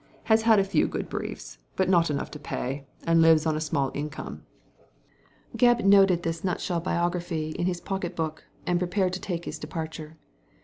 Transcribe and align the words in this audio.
Has 0.23 0.41
had 0.41 0.57
a 0.57 0.63
few 0.63 0.87
briefs, 0.87 1.59
but 1.75 1.87
not 1.87 2.09
enough 2.09 2.31
to 2.31 2.39
pay« 2.39 2.87
and 3.03 3.21
lives 3.21 3.45
on 3.45 3.55
a 3.55 3.61
small 3.61 3.91
income." 3.93 4.41
Gebb 5.55 5.85
noted 5.85 6.23
this 6.23 6.43
nutshell 6.43 6.79
biography 6.79 7.51
in 7.51 7.67
his 7.67 7.79
pocket 7.79 8.15
book, 8.15 8.45
and 8.65 8.79
prepared 8.79 9.13
to 9.13 9.21
talce 9.21 9.45
bis 9.45 9.59
departure. 9.59 10.17